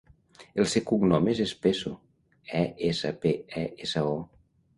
El 0.61 0.65
seu 0.69 0.83
cognom 0.91 1.29
és 1.33 1.41
Espeso: 1.45 1.91
e, 2.61 2.65
essa, 2.89 3.13
pe, 3.27 3.35
e, 3.63 3.69
essa, 3.87 4.05
o. 4.17 4.19